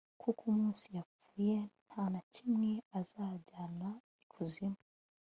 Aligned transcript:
kuko 0.21 0.41
umunsi 0.51 0.85
yapfuye, 0.97 1.57
nta 1.87 2.03
na 2.13 2.21
kimwe 2.33 2.71
azajyana 2.99 3.89
ikuzimu 4.21 4.81